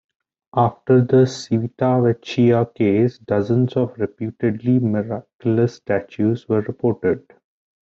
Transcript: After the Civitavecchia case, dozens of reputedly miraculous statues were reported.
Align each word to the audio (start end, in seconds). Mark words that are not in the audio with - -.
After 0.55 1.01
the 1.03 1.25
Civitavecchia 1.27 2.73
case, 2.73 3.19
dozens 3.19 3.73
of 3.77 3.93
reputedly 3.99 4.79
miraculous 4.79 5.75
statues 5.75 6.49
were 6.49 6.61
reported. 6.61 7.23